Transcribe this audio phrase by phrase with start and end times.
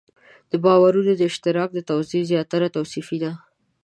[0.51, 3.31] د باورونو د اشتراک توضیح زیاتره توصیفي ده.